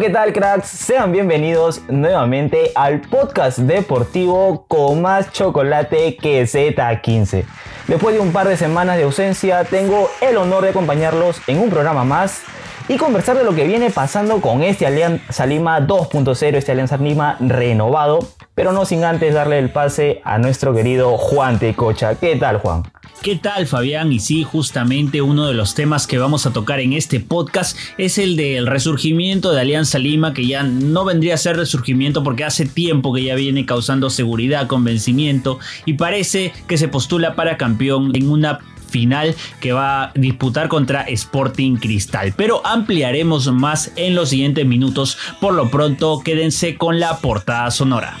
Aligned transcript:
¿Qué 0.00 0.10
tal 0.10 0.32
cracks? 0.32 0.68
Sean 0.68 1.10
bienvenidos 1.10 1.82
nuevamente 1.88 2.70
al 2.76 3.00
podcast 3.00 3.58
deportivo 3.58 4.64
con 4.68 5.02
más 5.02 5.32
chocolate 5.32 6.16
que 6.16 6.44
Z15. 6.44 7.44
Después 7.88 8.14
de 8.14 8.20
un 8.20 8.32
par 8.32 8.46
de 8.46 8.56
semanas 8.56 8.96
de 8.96 9.02
ausencia, 9.02 9.64
tengo 9.64 10.08
el 10.20 10.36
honor 10.36 10.62
de 10.62 10.70
acompañarlos 10.70 11.40
en 11.48 11.58
un 11.58 11.68
programa 11.68 12.04
más 12.04 12.42
y 12.88 12.96
conversar 12.96 13.36
de 13.36 13.44
lo 13.44 13.54
que 13.54 13.66
viene 13.66 13.90
pasando 13.90 14.40
con 14.40 14.62
este 14.62 14.86
Alianza 14.86 15.44
Lima 15.44 15.78
2.0, 15.80 16.54
este 16.56 16.72
Alianza 16.72 16.96
Lima 16.96 17.36
renovado, 17.38 18.20
pero 18.54 18.72
no 18.72 18.86
sin 18.86 19.04
antes 19.04 19.34
darle 19.34 19.58
el 19.58 19.70
pase 19.70 20.22
a 20.24 20.38
nuestro 20.38 20.74
querido 20.74 21.18
Juan 21.18 21.58
Tecocha. 21.58 22.14
¿Qué 22.14 22.36
tal, 22.36 22.58
Juan? 22.58 22.84
¿Qué 23.20 23.36
tal 23.36 23.66
Fabián? 23.66 24.10
Y 24.12 24.20
sí, 24.20 24.42
justamente 24.42 25.20
uno 25.20 25.46
de 25.46 25.54
los 25.54 25.74
temas 25.74 26.06
que 26.06 26.18
vamos 26.18 26.46
a 26.46 26.52
tocar 26.52 26.80
en 26.80 26.94
este 26.94 27.20
podcast 27.20 27.76
es 27.98 28.16
el 28.16 28.36
del 28.36 28.66
resurgimiento 28.66 29.52
de 29.52 29.60
Alianza 29.60 29.98
Lima, 29.98 30.32
que 30.32 30.46
ya 30.46 30.62
no 30.62 31.04
vendría 31.04 31.34
a 31.34 31.38
ser 31.38 31.56
resurgimiento 31.56 32.22
porque 32.22 32.44
hace 32.44 32.64
tiempo 32.64 33.12
que 33.12 33.24
ya 33.24 33.34
viene 33.34 33.66
causando 33.66 34.08
seguridad, 34.08 34.66
convencimiento 34.66 35.58
y 35.84 35.94
parece 35.94 36.52
que 36.66 36.78
se 36.78 36.88
postula 36.88 37.34
para 37.34 37.58
campeón 37.58 38.12
en 38.14 38.30
una 38.30 38.60
final 38.88 39.34
que 39.60 39.72
va 39.72 40.04
a 40.04 40.12
disputar 40.14 40.68
contra 40.68 41.02
Sporting 41.02 41.76
Cristal. 41.76 42.34
Pero 42.36 42.66
ampliaremos 42.66 43.52
más 43.52 43.92
en 43.96 44.14
los 44.14 44.30
siguientes 44.30 44.66
minutos. 44.66 45.18
Por 45.40 45.54
lo 45.54 45.70
pronto, 45.70 46.20
quédense 46.24 46.76
con 46.76 47.00
la 47.00 47.18
portada 47.18 47.70
sonora. 47.70 48.16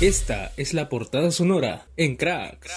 Esta 0.00 0.50
es 0.56 0.74
la 0.74 0.88
portada 0.88 1.30
sonora 1.30 1.86
en 1.96 2.16
Cracks. 2.16 2.72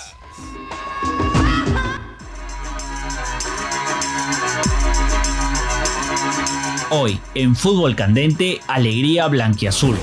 Hoy, 6.92 7.20
en 7.34 7.56
Fútbol 7.56 7.96
Candente, 7.96 8.62
Alegría 8.68 9.28
Blanquiazul. 9.28 9.98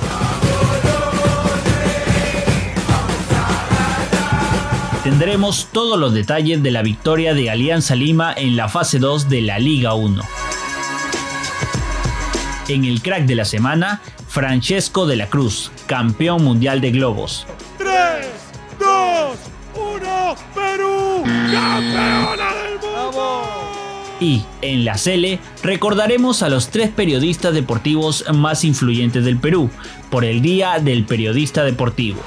Tendremos 5.05 5.69
todos 5.72 5.98
los 5.98 6.12
detalles 6.12 6.62
de 6.62 6.70
la 6.72 6.83
victoria 6.83 7.34
de 7.34 7.50
Alianza 7.50 7.94
Lima 7.94 8.33
en 8.36 8.56
la 8.56 8.69
fase 8.69 8.98
2 8.98 9.28
de 9.28 9.42
la 9.42 9.58
Liga 9.60 9.94
1. 9.94 10.22
En 12.69 12.84
el 12.84 13.00
crack 13.00 13.27
de 13.27 13.36
la 13.36 13.44
semana, 13.44 14.03
Francesco 14.28 15.06
de 15.06 15.16
la 15.16 15.28
Cruz, 15.28 15.70
campeón 15.86 16.42
mundial 16.42 16.80
de 16.80 16.91
globos. 16.91 17.47
3, 17.78 17.92
2, 18.80 19.36
1, 19.75 20.36
Perú, 20.55 21.25
mundo. 21.25 22.41
Y 24.23 24.45
en 24.61 24.84
la 24.84 24.98
Cele 24.98 25.41
recordaremos 25.65 26.45
a 26.45 26.48
los 26.48 26.69
tres 26.69 26.91
periodistas 26.91 27.53
deportivos 27.53 28.25
más 28.33 28.62
influyentes 28.62 29.25
del 29.25 29.37
Perú 29.37 29.69
por 30.11 30.25
el 30.25 30.41
Día 30.41 30.78
del 30.78 31.05
Periodista 31.05 31.65
Deportivo. 31.65 32.23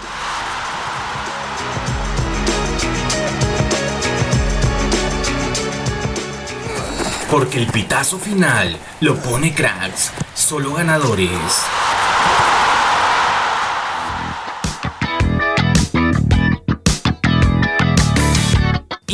Porque 7.32 7.60
el 7.60 7.68
pitazo 7.68 8.20
final 8.20 8.76
lo 9.00 9.16
pone 9.16 9.54
cracks, 9.54 10.12
solo 10.34 10.74
ganadores. 10.74 11.30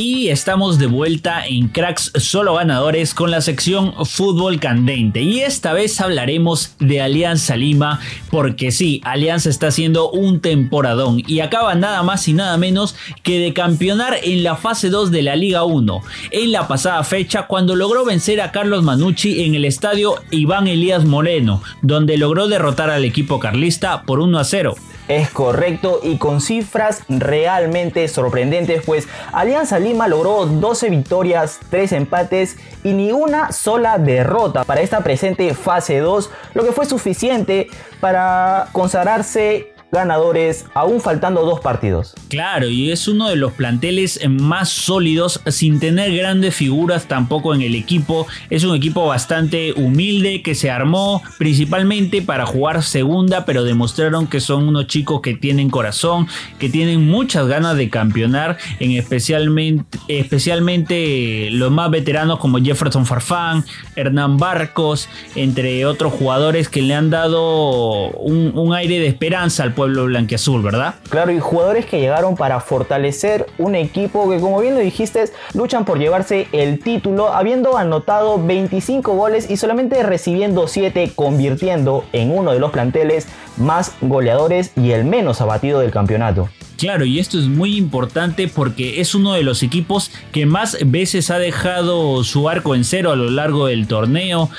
Y 0.03 0.29
estamos 0.29 0.79
de 0.79 0.87
vuelta 0.87 1.45
en 1.45 1.67
Cracks 1.67 2.11
Solo 2.15 2.55
Ganadores 2.55 3.13
con 3.13 3.29
la 3.29 3.39
sección 3.39 3.93
Fútbol 4.03 4.59
Candente. 4.59 5.21
Y 5.21 5.41
esta 5.41 5.73
vez 5.73 6.01
hablaremos 6.01 6.73
de 6.79 7.01
Alianza 7.01 7.55
Lima, 7.55 7.99
porque 8.31 8.71
sí, 8.71 8.99
Alianza 9.03 9.51
está 9.51 9.67
haciendo 9.67 10.09
un 10.09 10.39
temporadón 10.39 11.21
y 11.27 11.41
acaba 11.41 11.75
nada 11.75 12.01
más 12.01 12.27
y 12.27 12.33
nada 12.33 12.57
menos 12.57 12.95
que 13.21 13.37
de 13.37 13.53
campeonar 13.53 14.17
en 14.23 14.41
la 14.43 14.55
fase 14.55 14.89
2 14.89 15.11
de 15.11 15.21
la 15.21 15.35
Liga 15.35 15.65
1. 15.65 16.01
En 16.31 16.51
la 16.51 16.67
pasada 16.67 17.03
fecha, 17.03 17.45
cuando 17.45 17.75
logró 17.75 18.03
vencer 18.03 18.41
a 18.41 18.51
Carlos 18.51 18.81
Manucci 18.81 19.43
en 19.43 19.53
el 19.53 19.65
estadio 19.65 20.15
Iván 20.31 20.67
Elías 20.67 21.05
Moreno, 21.05 21.61
donde 21.83 22.17
logró 22.17 22.47
derrotar 22.47 22.89
al 22.89 23.05
equipo 23.05 23.37
carlista 23.37 24.01
por 24.01 24.19
1 24.19 24.39
a 24.39 24.43
0. 24.45 24.75
Es 25.11 25.29
correcto 25.29 25.99
y 26.01 26.17
con 26.17 26.39
cifras 26.39 27.01
realmente 27.09 28.07
sorprendentes, 28.07 28.81
pues 28.85 29.09
Alianza 29.33 29.77
Lima 29.77 30.07
logró 30.07 30.45
12 30.45 30.89
victorias, 30.89 31.59
3 31.69 31.91
empates 31.91 32.55
y 32.85 32.93
ni 32.93 33.11
una 33.11 33.51
sola 33.51 33.97
derrota 33.97 34.63
para 34.63 34.79
esta 34.79 35.01
presente 35.01 35.53
fase 35.53 35.99
2, 35.99 36.31
lo 36.53 36.63
que 36.63 36.71
fue 36.71 36.85
suficiente 36.85 37.67
para 37.99 38.69
consagrarse 38.71 39.70
ganadores, 39.91 40.65
aún 40.73 41.01
faltando 41.01 41.41
dos 41.45 41.59
partidos. 41.59 42.13
Claro, 42.29 42.69
y 42.69 42.91
es 42.91 43.07
uno 43.07 43.29
de 43.29 43.35
los 43.35 43.53
planteles 43.53 44.19
más 44.29 44.69
sólidos, 44.69 45.41
sin 45.47 45.79
tener 45.79 46.15
grandes 46.15 46.55
figuras 46.55 47.07
tampoco 47.07 47.53
en 47.53 47.61
el 47.61 47.75
equipo. 47.75 48.27
Es 48.49 48.63
un 48.63 48.75
equipo 48.75 49.05
bastante 49.05 49.73
humilde 49.73 50.41
que 50.41 50.55
se 50.55 50.71
armó 50.71 51.21
principalmente 51.37 52.21
para 52.21 52.45
jugar 52.45 52.83
segunda, 52.83 53.45
pero 53.45 53.63
demostraron 53.63 54.27
que 54.27 54.39
son 54.39 54.67
unos 54.67 54.87
chicos 54.87 55.21
que 55.21 55.33
tienen 55.33 55.69
corazón, 55.69 56.27
que 56.59 56.69
tienen 56.69 57.07
muchas 57.07 57.47
ganas 57.47 57.75
de 57.75 57.89
campeonar, 57.89 58.57
en 58.79 58.91
especialmente, 58.91 59.97
especialmente 60.07 61.49
los 61.51 61.71
más 61.71 61.91
veteranos 61.91 62.39
como 62.39 62.59
Jefferson 62.59 63.05
Farfán, 63.05 63.65
Hernán 63.95 64.37
Barcos, 64.37 65.09
entre 65.35 65.85
otros 65.85 66.13
jugadores 66.13 66.69
que 66.69 66.81
le 66.81 66.93
han 66.93 67.09
dado 67.09 68.09
un, 68.11 68.71
aire 68.73 68.99
de 68.99 69.07
esperanza 69.07 69.63
al 69.63 69.73
pueblo 69.73 69.80
blanquiazul, 69.87 70.61
¿verdad? 70.61 70.95
Claro, 71.09 71.31
y 71.31 71.39
jugadores 71.39 71.85
que 71.85 71.99
llegaron 71.99 72.35
para 72.35 72.59
fortalecer 72.59 73.47
un 73.57 73.75
equipo 73.75 74.29
que, 74.29 74.39
como 74.39 74.59
bien 74.59 74.75
lo 74.75 74.79
dijiste, 74.79 75.23
luchan 75.53 75.85
por 75.85 75.99
llevarse 75.99 76.47
el 76.51 76.79
título, 76.79 77.33
habiendo 77.33 77.77
anotado 77.77 78.43
25 78.43 79.13
goles 79.13 79.49
y 79.49 79.57
solamente 79.57 80.01
recibiendo 80.03 80.67
7, 80.67 81.11
convirtiendo 81.15 82.05
en 82.13 82.31
uno 82.31 82.51
de 82.53 82.59
los 82.59 82.71
planteles 82.71 83.27
más 83.57 83.93
goleadores 84.01 84.71
y 84.75 84.91
el 84.91 85.05
menos 85.05 85.41
abatido 85.41 85.79
del 85.79 85.91
campeonato. 85.91 86.49
Claro, 86.81 87.05
y 87.05 87.19
esto 87.19 87.37
es 87.37 87.45
muy 87.45 87.77
importante 87.77 88.47
porque 88.47 89.01
es 89.01 89.13
uno 89.13 89.33
de 89.33 89.43
los 89.43 89.61
equipos 89.61 90.11
que 90.31 90.47
más 90.47 90.77
veces 90.83 91.29
ha 91.29 91.37
dejado 91.37 92.23
su 92.23 92.49
arco 92.49 92.73
en 92.73 92.85
cero 92.85 93.11
a 93.11 93.15
lo 93.15 93.29
largo 93.29 93.67
del 93.67 93.85
torneo 93.85 94.49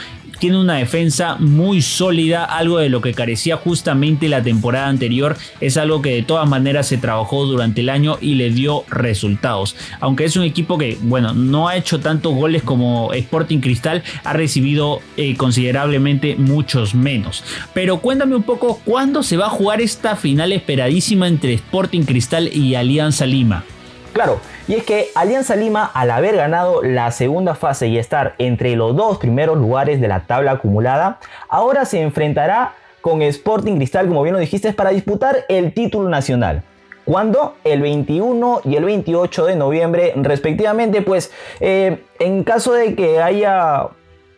tiene 0.43 0.59
una 0.59 0.75
defensa 0.75 1.37
muy 1.39 1.83
sólida, 1.83 2.45
algo 2.45 2.79
de 2.79 2.89
lo 2.89 3.01
que 3.01 3.15
carecía 3.15 3.57
justamente 3.57 4.29
la 4.29 4.43
temporada 4.43 4.89
anterior, 4.89 5.37
es 5.61 5.77
algo 5.77 6.03
que 6.03 6.17
de 6.17 6.23
todas 6.25 6.49
maneras 6.49 6.89
se 6.89 6.99
trabajó 6.99 7.47
durante 7.47 7.83
el 7.83 7.89
año 7.89 8.19
y 8.21 8.35
le 8.35 8.51
dio 8.51 8.83
resultados. 8.89 9.77
Aunque 10.01 10.25
es 10.25 10.35
un 10.35 10.43
equipo 10.43 10.79
que, 10.79 10.99
bueno, 11.03 11.33
no 11.33 11.69
ha 11.69 11.77
hecho 11.77 12.01
tantos 12.01 12.35
goles 12.35 12.65
como 12.65 13.13
Sporting 13.13 13.61
Cristal, 13.61 14.03
ha 14.25 14.33
recibido 14.33 14.99
eh, 15.17 15.37
considerablemente 15.37 16.35
muchos 16.35 16.93
menos. 16.97 17.45
Pero 17.73 18.01
cuéntame 18.01 18.35
un 18.35 18.43
poco 18.43 18.81
cuándo 18.85 19.23
se 19.23 19.37
va 19.37 19.47
a 19.47 19.51
jugar 19.51 19.81
esta 19.81 20.17
final 20.17 20.51
esperadísima 20.51 21.29
entre 21.29 21.55
Sporting 21.55 22.03
Cristal 22.03 22.51
y 22.53 22.75
Alianza 22.75 23.27
Lima. 23.27 23.63
Claro, 24.13 24.41
y 24.69 24.75
es 24.75 24.85
que 24.85 25.09
Alianza 25.15 25.57
Lima, 25.57 25.91
al 25.93 26.11
haber 26.11 26.37
ganado 26.37 26.83
la 26.83 27.11
segunda 27.11 27.55
fase 27.55 27.89
y 27.89 27.99
estar 27.99 28.35
entre 28.39 28.77
los 28.77 28.95
dos 28.95 29.19
primeros 29.19 29.59
lugares 29.59 30.01
de 30.01 30.09
la 30.09 30.21
tabla 30.21 30.53
acumulada, 30.53 31.19
ahora 31.49 31.85
se 31.85 32.01
enfrentará 32.01 32.75
con 33.01 33.23
Sporting 33.23 33.77
Cristal, 33.77 34.07
como 34.07 34.23
bien 34.23 34.35
lo 34.35 34.39
dijiste, 34.39 34.73
para 34.73 34.91
disputar 34.91 35.45
el 35.49 35.73
título 35.73 36.09
nacional. 36.09 36.63
¿Cuándo? 37.05 37.57
El 37.65 37.83
21 37.83 38.61
y 38.65 38.77
el 38.77 38.85
28 38.85 39.47
de 39.47 39.57
noviembre 39.57 40.13
respectivamente, 40.17 41.03
pues 41.03 41.33
eh, 41.59 42.05
en 42.21 42.45
caso 42.45 42.73
de 42.73 42.95
que 42.95 43.21
haya 43.21 43.89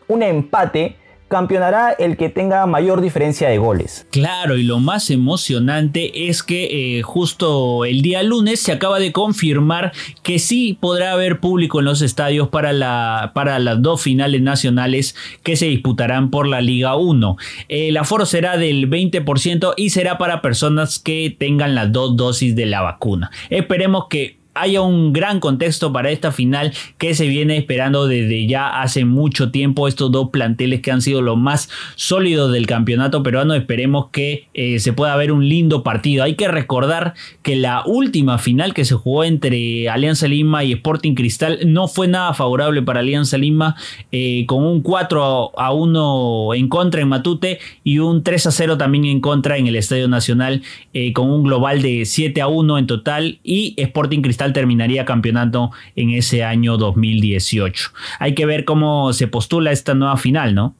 un 0.09 0.23
empate, 0.23 0.97
campeonará 1.35 1.91
el 1.91 2.17
que 2.17 2.29
tenga 2.29 2.65
mayor 2.67 3.01
diferencia 3.01 3.49
de 3.49 3.59
goles. 3.59 4.07
Claro, 4.13 4.57
y 4.57 4.63
lo 4.63 4.79
más 4.79 5.11
emocionante 5.11 6.29
es 6.29 6.45
que 6.45 6.99
eh, 6.99 7.03
justo 7.03 7.85
el 7.85 8.03
día 8.03 8.23
lunes 8.23 8.61
se 8.61 8.71
acaba 8.71 9.01
de 9.01 9.11
confirmar 9.11 9.91
que 10.23 10.39
sí 10.39 10.79
podrá 10.81 11.11
haber 11.11 11.41
público 11.41 11.81
en 11.81 11.87
los 11.87 12.03
estadios 12.03 12.51
para, 12.51 12.73
la, 12.73 13.33
para 13.35 13.59
las 13.59 13.83
dos 13.83 14.01
finales 14.01 14.43
nacionales 14.43 15.17
que 15.43 15.57
se 15.57 15.67
disputarán 15.67 16.31
por 16.31 16.47
la 16.47 16.61
Liga 16.61 16.95
1. 16.95 17.37
El 17.67 17.97
aforo 17.97 18.27
será 18.27 18.57
del 18.57 18.89
20% 18.89 19.75
y 19.77 19.91
será 19.91 20.19
para 20.19 20.41
personas 20.41 21.01
que 21.01 21.35
tengan 21.37 21.75
las 21.75 21.91
dos 21.91 22.17
dosis 22.17 22.55
de 22.55 22.67
la 22.67 22.81
vacuna. 22.81 23.33
Esperemos 23.51 24.07
que 24.09 24.44
haya 24.55 24.81
un 24.83 25.13
gran 25.13 25.41
contexto 25.41 25.93
para 25.93 26.11
esta 26.11 26.33
final 26.33 26.73
que 26.99 27.15
se 27.15 27.27
viene 27.27 27.57
esperando 27.57 28.07
desde 28.07 28.47
ya 28.47 28.81
hace 28.81 29.05
mucho 29.05 29.51
tiempo. 29.51 29.89
Estos 29.89 30.13
dos 30.13 30.31
planteles 30.31 30.81
que 30.81 30.91
han 30.91 31.03
sido 31.03 31.23
los 31.23 31.37
más 31.37 31.69
sólidos 31.97 32.53
del 32.53 32.67
campeonato 32.67 33.23
peruano. 33.23 33.55
Esperemos 33.55 34.07
que 34.11 34.49
eh, 34.55 34.79
se 34.79 34.93
pueda 34.93 35.17
ver 35.17 35.33
un 35.33 35.49
lindo 35.49 35.83
partido. 35.83 36.25
Hay 36.25 36.35
que 36.35 36.49
recordar 36.49 37.15
que 37.43 37.57
la 37.57 37.83
última 37.85 38.39
final 38.39 38.75
que 38.75 38.85
se 38.85 38.95
jugó 38.95 39.25
entre 39.25 39.89
Alianza 39.89 40.29
Lima 40.29 40.65
y 40.65 40.73
Sporting 40.73 41.15
Cristal 41.15 41.61
no 41.67 41.89
fue 41.89 42.09
nada 42.09 42.35
favorable 42.35 42.83
para 42.83 43.01
Alianza 43.01 43.39
Lima, 43.39 43.77
eh, 44.13 44.45
con 44.47 44.65
un 44.65 44.81
4 44.83 45.59
a 45.59 45.73
1 45.73 46.55
en 46.55 46.69
contra 46.69 47.01
en 47.01 47.09
Matute 47.09 47.59
y 47.83 47.99
un 47.99 48.23
3 48.23 48.47
a 48.47 48.51
0 48.51 48.79
también 48.79 49.05
en 49.05 49.21
contra 49.21 49.59
en 49.59 49.67
el 49.67 49.77
Estadio 49.77 50.09
Nacional, 50.09 50.63
eh, 50.93 51.13
con 51.13 51.31
un 51.31 51.43
global 51.43 51.83
de 51.83 52.05
7 52.05 52.41
a 52.41 52.49
1 52.49 52.79
en 52.79 52.87
total 52.87 53.39
y 53.43 53.75
Sporting 53.77 54.23
Cristal 54.23 54.44
terminaría 54.53 55.05
campeonato 55.05 55.71
en 55.97 56.11
ese 56.11 56.45
año 56.45 56.77
2018. 56.77 57.91
Hay 58.19 58.35
que 58.35 58.47
ver 58.47 58.65
cómo 58.65 59.13
se 59.13 59.29
postula 59.29 59.73
esta 59.73 59.95
nueva 59.95 60.17
final, 60.17 60.55
¿no? 60.55 60.75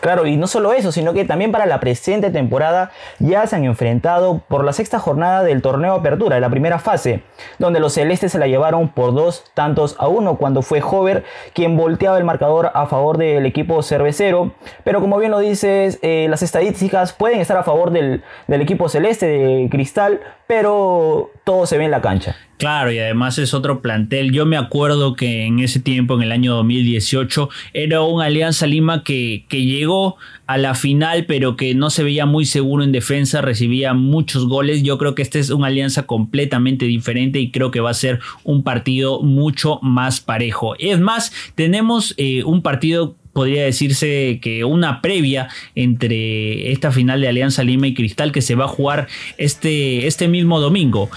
Claro, 0.00 0.26
y 0.26 0.36
no 0.36 0.46
solo 0.46 0.72
eso, 0.72 0.92
sino 0.92 1.12
que 1.12 1.24
también 1.24 1.52
para 1.52 1.66
la 1.66 1.80
presente 1.80 2.30
temporada 2.30 2.90
ya 3.18 3.46
se 3.46 3.56
han 3.56 3.64
enfrentado 3.64 4.42
por 4.48 4.64
la 4.64 4.72
sexta 4.72 4.98
jornada 4.98 5.42
del 5.42 5.62
torneo 5.62 5.94
Apertura, 5.94 6.36
de 6.36 6.40
la 6.40 6.50
primera 6.50 6.78
fase, 6.78 7.22
donde 7.58 7.80
los 7.80 7.94
celestes 7.94 8.32
se 8.32 8.38
la 8.38 8.46
llevaron 8.46 8.88
por 8.88 9.14
dos 9.14 9.44
tantos 9.54 9.96
a 9.98 10.08
uno 10.08 10.36
cuando 10.36 10.62
fue 10.62 10.82
Hover 10.82 11.24
quien 11.52 11.76
volteaba 11.76 12.18
el 12.18 12.24
marcador 12.24 12.70
a 12.74 12.86
favor 12.86 13.18
del 13.18 13.46
equipo 13.46 13.82
cervecero. 13.82 14.52
Pero 14.84 15.00
como 15.00 15.18
bien 15.18 15.32
lo 15.32 15.40
dices, 15.40 15.98
eh, 16.02 16.26
las 16.30 16.42
estadísticas 16.42 17.12
pueden 17.12 17.40
estar 17.40 17.56
a 17.56 17.64
favor 17.64 17.90
del, 17.90 18.22
del 18.46 18.60
equipo 18.60 18.88
celeste 18.88 19.26
de 19.26 19.68
Cristal, 19.70 20.20
pero 20.46 21.30
todo 21.48 21.64
se 21.64 21.78
ve 21.78 21.86
en 21.86 21.90
la 21.90 22.02
cancha. 22.02 22.36
Claro, 22.58 22.92
y 22.92 22.98
además 22.98 23.38
es 23.38 23.54
otro 23.54 23.80
plantel. 23.80 24.32
Yo 24.32 24.44
me 24.44 24.58
acuerdo 24.58 25.14
que 25.14 25.46
en 25.46 25.60
ese 25.60 25.80
tiempo, 25.80 26.14
en 26.14 26.20
el 26.20 26.30
año 26.30 26.54
2018, 26.56 27.48
era 27.72 28.02
un 28.02 28.20
Alianza 28.20 28.66
Lima 28.66 29.02
que, 29.02 29.46
que, 29.48 29.64
llegó 29.64 30.16
a 30.46 30.58
la 30.58 30.74
final, 30.74 31.24
pero 31.24 31.56
que 31.56 31.74
no 31.74 31.88
se 31.88 32.04
veía 32.04 32.26
muy 32.26 32.44
seguro 32.44 32.84
en 32.84 32.92
defensa, 32.92 33.40
recibía 33.40 33.94
muchos 33.94 34.46
goles. 34.46 34.82
Yo 34.82 34.98
creo 34.98 35.14
que 35.14 35.22
esta 35.22 35.38
es 35.38 35.48
una 35.48 35.68
alianza 35.68 36.02
completamente 36.02 36.84
diferente 36.84 37.38
y 37.38 37.50
creo 37.50 37.70
que 37.70 37.80
va 37.80 37.88
a 37.88 37.94
ser 37.94 38.20
un 38.44 38.62
partido 38.62 39.22
mucho 39.22 39.78
más 39.80 40.20
parejo. 40.20 40.74
Es 40.78 41.00
más, 41.00 41.32
tenemos 41.54 42.12
eh, 42.18 42.44
un 42.44 42.60
partido 42.60 43.16
podría 43.32 43.62
decirse 43.62 44.40
que 44.42 44.64
una 44.64 45.00
previa 45.00 45.48
entre 45.76 46.72
esta 46.72 46.90
final 46.90 47.20
de 47.20 47.28
Alianza 47.28 47.62
Lima 47.62 47.86
y 47.86 47.94
Cristal 47.94 48.32
que 48.32 48.42
se 48.42 48.56
va 48.56 48.64
a 48.64 48.68
jugar 48.68 49.06
este, 49.36 50.08
este 50.08 50.26
mismo 50.26 50.58
domingo. 50.58 51.08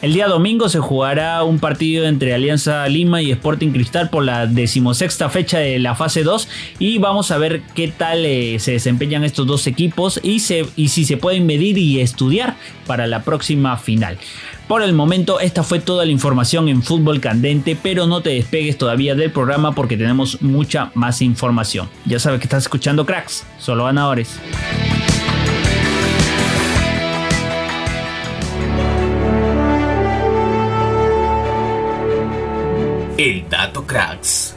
El 0.00 0.12
día 0.12 0.28
domingo 0.28 0.68
se 0.68 0.78
jugará 0.78 1.42
un 1.42 1.58
partido 1.58 2.06
entre 2.06 2.32
Alianza 2.32 2.86
Lima 2.86 3.20
y 3.20 3.32
Sporting 3.32 3.72
Cristal 3.72 4.10
por 4.10 4.22
la 4.22 4.46
decimosexta 4.46 5.28
fecha 5.28 5.58
de 5.58 5.80
la 5.80 5.96
fase 5.96 6.22
2 6.22 6.48
y 6.78 6.98
vamos 6.98 7.32
a 7.32 7.38
ver 7.38 7.62
qué 7.74 7.88
tal 7.88 8.24
eh, 8.24 8.60
se 8.60 8.72
desempeñan 8.72 9.24
estos 9.24 9.48
dos 9.48 9.66
equipos 9.66 10.20
y, 10.22 10.40
y 10.76 10.88
si 10.88 11.04
se 11.04 11.16
pueden 11.16 11.46
medir 11.46 11.78
y 11.78 12.00
estudiar 12.00 12.54
para 12.86 13.08
la 13.08 13.24
próxima 13.24 13.76
final. 13.76 14.18
Por 14.68 14.82
el 14.82 14.92
momento 14.92 15.40
esta 15.40 15.64
fue 15.64 15.80
toda 15.80 16.04
la 16.04 16.12
información 16.12 16.68
en 16.68 16.84
Fútbol 16.84 17.20
Candente, 17.20 17.76
pero 17.82 18.06
no 18.06 18.20
te 18.20 18.30
despegues 18.30 18.78
todavía 18.78 19.16
del 19.16 19.32
programa 19.32 19.74
porque 19.74 19.96
tenemos 19.96 20.40
mucha 20.42 20.92
más 20.94 21.22
información. 21.22 21.88
Ya 22.04 22.20
sabes 22.20 22.38
que 22.38 22.44
estás 22.44 22.62
escuchando 22.62 23.04
cracks, 23.04 23.44
solo 23.58 23.86
ganadores. 23.86 24.38
El 33.18 33.48
Dato 33.48 33.84
Cracks. 33.84 34.54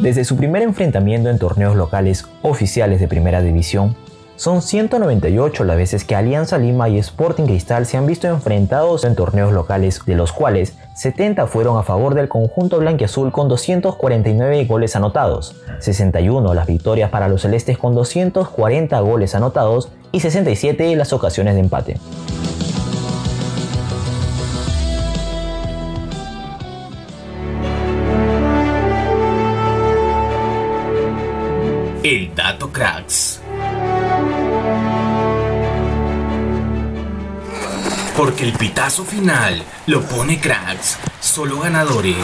Desde 0.00 0.24
su 0.24 0.36
primer 0.36 0.62
enfrentamiento 0.62 1.30
en 1.30 1.38
torneos 1.38 1.76
locales 1.76 2.26
oficiales 2.42 2.98
de 2.98 3.06
Primera 3.06 3.40
División, 3.40 3.94
son 4.36 4.62
198 4.62 5.64
las 5.64 5.76
veces 5.76 6.04
que 6.04 6.16
Alianza 6.16 6.58
Lima 6.58 6.88
y 6.88 6.98
Sporting 6.98 7.44
Cristal 7.44 7.86
se 7.86 7.96
han 7.96 8.06
visto 8.06 8.26
enfrentados 8.26 9.04
en 9.04 9.14
torneos 9.14 9.52
locales, 9.52 10.00
de 10.04 10.16
los 10.16 10.32
cuales 10.32 10.76
70 10.96 11.46
fueron 11.46 11.78
a 11.78 11.82
favor 11.82 12.14
del 12.14 12.28
conjunto 12.28 12.78
blanquiazul 12.78 13.30
con 13.30 13.48
249 13.48 14.64
goles 14.64 14.96
anotados, 14.96 15.56
61 15.78 16.54
las 16.54 16.66
victorias 16.66 17.10
para 17.10 17.28
los 17.28 17.42
celestes 17.42 17.78
con 17.78 17.94
240 17.94 19.00
goles 19.00 19.34
anotados 19.34 19.90
y 20.12 20.20
67 20.20 20.96
las 20.96 21.12
ocasiones 21.12 21.54
de 21.54 21.60
empate. 21.60 21.96
El 32.04 32.34
Dato 32.34 32.70
Cracks. 32.70 33.33
Porque 38.16 38.44
el 38.44 38.52
pitazo 38.52 39.04
final 39.04 39.64
lo 39.86 40.02
pone 40.02 40.40
cracks, 40.40 40.98
solo 41.20 41.58
ganadores. 41.58 42.14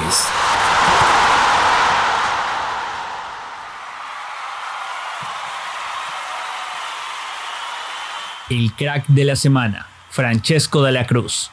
El 8.48 8.72
crack 8.74 9.06
de 9.08 9.24
la 9.24 9.36
semana, 9.36 9.88
Francesco 10.10 10.82
de 10.82 10.92
la 10.92 11.06
Cruz. 11.06 11.50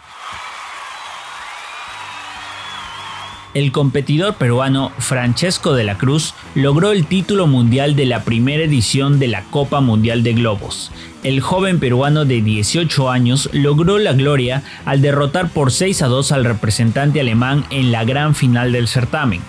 El 3.58 3.72
competidor 3.72 4.36
peruano 4.36 4.92
Francesco 5.00 5.74
de 5.74 5.84
la 5.84 5.98
Cruz 5.98 6.36
logró 6.54 6.92
el 6.92 7.08
título 7.08 7.48
mundial 7.48 7.96
de 7.96 8.06
la 8.06 8.24
primera 8.24 8.64
edición 8.64 9.18
de 9.18 9.28
la 9.28 9.46
Copa 9.46 9.82
Mundial 9.82 10.22
de 10.22 10.34
Globos. 10.34 10.92
El 11.24 11.42
joven 11.42 11.80
peruano 11.80 12.24
de 12.24 12.44
18 12.44 13.10
años 13.10 13.50
logró 13.54 13.98
la 13.98 14.14
gloria 14.14 14.62
al 14.86 15.02
derrotar 15.02 15.50
por 15.50 15.72
6 15.72 16.04
a 16.04 16.08
2 16.08 16.34
al 16.34 16.46
representante 16.46 17.20
alemán 17.20 17.66
en 17.72 17.92
la 17.92 18.06
gran 18.06 18.36
final 18.36 18.72
del 18.72 18.88
certamen. 18.88 19.42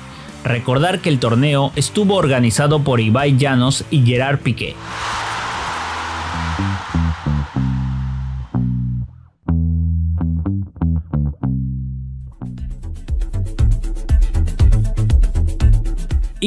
Recordar 0.42 1.00
que 1.00 1.10
el 1.10 1.18
torneo 1.18 1.72
estuvo 1.76 2.14
organizado 2.14 2.82
por 2.82 3.00
Ibai 3.00 3.36
Llanos 3.36 3.84
y 3.90 4.06
Gerard 4.06 4.38
Piqué. 4.38 4.74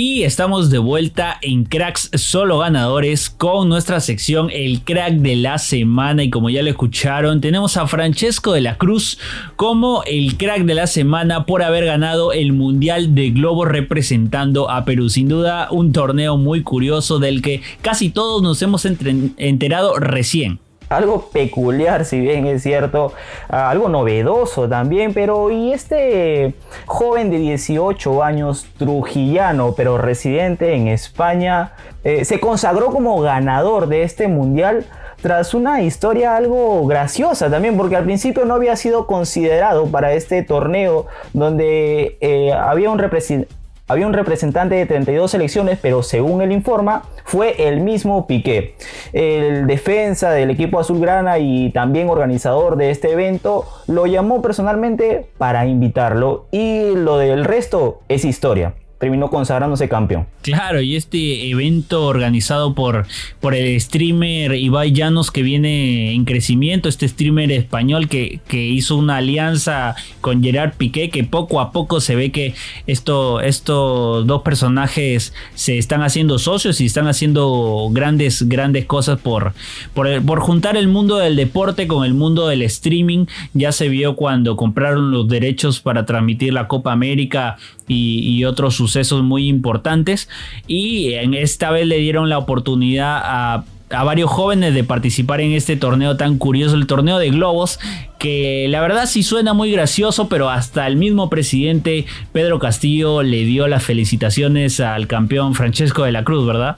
Y 0.04 0.24
estamos 0.24 0.72
de 0.72 0.80
vuelta 0.80 1.38
en 1.44 1.64
Cracks 1.64 2.10
Solo 2.16 2.58
Ganadores 2.58 3.30
con 3.30 3.70
nuestra 3.70 4.00
sección 4.00 4.50
El 4.52 4.82
Crack 4.82 5.18
de 5.18 5.36
la 5.36 5.60
Semana. 5.60 6.24
Y 6.24 6.32
como 6.32 6.50
ya 6.50 6.64
lo 6.64 6.72
escucharon, 6.72 7.40
tenemos 7.40 7.78
a 7.78 7.86
Francesco 7.86 8.52
de 8.54 8.62
la 8.62 8.80
Cruz 8.80 9.20
como 9.58 10.02
el 10.08 10.38
crack 10.38 10.64
de 10.64 10.74
la 10.74 10.88
semana 10.88 11.46
por 11.46 11.62
haber 11.62 11.86
ganado 11.86 12.34
el 12.34 12.52
Mundial 12.52 13.14
de 13.14 13.30
Globo 13.30 13.64
representando 13.64 14.72
a 14.72 14.86
Perú. 14.86 15.08
Sin 15.08 15.28
duda, 15.28 15.68
un 15.70 15.92
torneo 15.92 16.36
muy 16.36 16.64
curioso 16.64 17.20
del 17.20 17.44
que 17.44 17.62
casi 17.84 18.10
todos 18.10 18.42
nos 18.42 18.60
hemos 18.64 18.86
enterado 18.86 20.00
recién 20.00 20.60
algo 20.92 21.30
peculiar, 21.32 22.06
si 22.06 22.20
bien 22.20 22.46
es 22.46 22.64
cierto, 22.64 23.14
algo 23.48 23.90
novedoso 23.90 24.68
también, 24.68 25.14
pero 25.14 25.50
y 25.50 25.72
este 25.72 26.54
joven 26.86 27.32
de 27.32 27.38
18 27.38 28.24
años, 28.24 28.68
trujillano, 28.78 29.74
pero 29.76 29.98
residente 29.98 30.74
en 30.76 30.88
España, 30.88 31.74
eh, 32.04 32.26
se 32.26 32.40
consagró 32.40 32.88
como 32.88 33.22
ganador 33.22 33.88
de 33.88 34.04
este 34.04 34.28
mundial 34.28 34.86
tras 35.22 35.54
una 35.54 35.82
historia 35.84 36.36
algo 36.36 36.86
graciosa 36.88 37.50
también, 37.50 37.78
porque 37.78 37.96
al 37.96 38.04
principio 38.04 38.44
no 38.46 38.56
había 38.56 38.76
sido 38.76 39.06
considerado 39.06 39.86
para 39.86 40.14
este 40.14 40.44
torneo 40.44 41.06
donde 41.34 42.18
eh, 42.22 42.52
había 42.54 42.90
un 42.90 42.98
representante 43.00 43.61
había 43.92 44.08
un 44.08 44.14
representante 44.14 44.76
de 44.76 44.86
32 44.86 45.32
selecciones, 45.32 45.80
pero 45.82 46.02
según 46.02 46.42
él 46.42 46.52
informa, 46.52 47.04
fue 47.26 47.68
el 47.68 47.82
mismo 47.82 48.26
Piqué. 48.26 48.76
El 49.14 49.68
defensa 49.68 50.32
del 50.32 50.50
equipo 50.50 50.80
azulgrana 50.80 51.40
y 51.40 51.72
también 51.72 52.10
organizador 52.10 52.78
de 52.78 52.92
este 52.92 53.12
evento 53.12 53.66
lo 53.88 54.06
llamó 54.06 54.42
personalmente 54.42 55.28
para 55.38 55.66
invitarlo 55.66 56.48
y 56.52 56.96
lo 56.96 57.18
del 57.18 57.46
resto 57.46 58.02
es 58.08 58.26
historia 58.26 58.74
terminó 59.02 59.32
consagrándose 59.32 59.90
campeón. 59.90 60.28
Claro, 60.44 60.80
y 60.80 60.96
este 60.96 61.50
evento 61.50 62.06
organizado 62.06 62.76
por, 62.76 63.08
por 63.40 63.56
el 63.56 63.82
streamer 63.82 64.54
Ibai 64.54 64.92
Llanos 64.92 65.32
que 65.32 65.42
viene 65.42 66.14
en 66.14 66.24
crecimiento, 66.24 66.88
este 66.88 67.08
streamer 67.08 67.52
español 67.52 68.08
que, 68.08 68.42
que 68.48 68.68
hizo 68.68 68.96
una 68.96 69.18
alianza 69.18 69.96
con 70.22 70.44
Gerard 70.44 70.74
Piqué, 70.78 71.10
que 71.10 71.24
poco 71.24 71.60
a 71.60 71.72
poco 71.72 72.00
se 72.00 72.16
ve 72.16 72.32
que 72.32 72.54
esto, 72.86 73.42
estos 73.42 74.28
dos 74.28 74.44
personajes 74.44 75.34
se 75.56 75.80
están 75.80 76.04
haciendo 76.04 76.38
socios 76.38 76.80
y 76.80 76.86
están 76.86 77.08
haciendo 77.08 77.88
grandes, 77.92 78.48
grandes 78.48 78.86
cosas 78.86 79.20
por, 79.20 79.54
por, 79.96 80.24
por 80.24 80.42
juntar 80.42 80.78
el 80.78 80.88
mundo 80.88 81.18
del 81.18 81.36
deporte 81.36 81.88
con 81.88 82.06
el 82.06 82.14
mundo 82.14 82.48
del 82.48 82.62
streaming. 82.62 83.26
Ya 83.56 83.72
se 83.72 83.90
vio 83.90 84.16
cuando 84.16 84.56
compraron 84.56 85.10
los 85.10 85.28
derechos 85.28 85.80
para 85.80 86.06
transmitir 86.06 86.54
la 86.54 86.68
Copa 86.68 86.92
América 86.92 87.58
y, 87.94 88.46
otros 88.46 88.76
sucesos 88.92 89.24
muy 89.24 89.48
importantes. 89.48 90.30
Y 90.68 91.14
en 91.14 91.34
esta 91.34 91.72
vez 91.72 91.88
le 91.88 91.98
dieron 91.98 92.30
la 92.30 92.38
oportunidad 92.38 93.22
a 93.24 93.64
a 93.94 94.04
varios 94.04 94.30
jóvenes 94.30 94.74
de 94.74 94.84
participar 94.84 95.42
en 95.42 95.52
este 95.52 95.76
torneo 95.76 96.18
tan 96.18 96.38
curioso, 96.38 96.76
el 96.76 96.88
torneo 96.88 97.20
de 97.20 97.30
globos, 97.30 97.80
que 98.20 98.68
la 98.70 98.82
verdad 98.82 99.06
sí 99.06 99.24
suena 99.24 99.54
muy 99.54 99.72
gracioso, 99.72 100.30
pero 100.30 100.50
hasta 100.50 100.88
el 100.88 100.96
mismo 100.96 101.30
presidente 101.30 102.06
Pedro 102.32 102.60
Castillo 102.60 103.24
le 103.24 103.44
dio 103.44 103.68
las 103.68 103.84
felicitaciones 103.84 104.80
al 104.80 105.08
campeón 105.08 105.56
Francesco 105.56 106.04
de 106.04 106.12
la 106.12 106.24
Cruz, 106.24 106.46
¿verdad? 106.46 106.78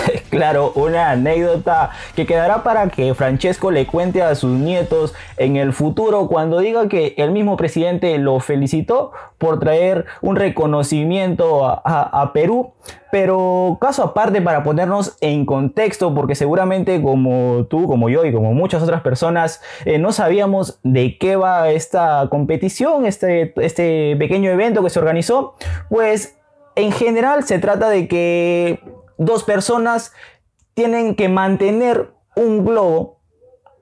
claro, 0.30 0.72
una 0.74 1.10
anécdota 1.10 1.90
que 2.14 2.26
quedará 2.26 2.62
para 2.62 2.88
que 2.88 3.14
Francesco 3.14 3.70
le 3.70 3.86
cuente 3.86 4.22
a 4.22 4.34
sus 4.34 4.58
nietos 4.58 5.14
en 5.36 5.56
el 5.56 5.72
futuro 5.72 6.28
cuando 6.28 6.58
diga 6.58 6.88
que 6.88 7.14
el 7.18 7.30
mismo 7.30 7.56
presidente 7.56 8.16
lo 8.18 8.40
felicitó 8.40 9.12
por 9.38 9.58
traer 9.58 10.06
un 10.20 10.36
reconocimiento 10.36 11.64
a, 11.66 12.30
Perú. 12.32 12.72
Pero 13.10 13.76
caso 13.80 14.02
aparte 14.02 14.40
para 14.40 14.62
ponernos 14.62 15.18
en 15.20 15.44
contexto, 15.44 16.14
porque 16.14 16.34
seguramente 16.34 17.02
como 17.02 17.66
tú, 17.68 17.86
como 17.86 18.08
yo 18.08 18.24
y 18.24 18.32
como 18.32 18.54
muchas 18.54 18.82
otras 18.82 19.02
personas, 19.02 19.60
eh, 19.84 19.98
no 19.98 20.12
sabíamos 20.12 20.78
de 20.82 21.18
qué 21.18 21.36
va 21.36 21.70
esta 21.70 22.26
competición, 22.30 23.04
este, 23.04 23.52
este 23.56 24.16
pequeño 24.16 24.50
evento 24.50 24.82
que 24.82 24.88
se 24.88 24.98
organizó, 24.98 25.54
pues 25.90 26.38
en 26.74 26.92
general 26.92 27.44
se 27.44 27.58
trata 27.58 27.90
de 27.90 28.08
que 28.08 28.80
dos 29.24 29.44
personas 29.44 30.12
tienen 30.74 31.14
que 31.14 31.28
mantener 31.28 32.12
un 32.36 32.64
globo 32.64 33.20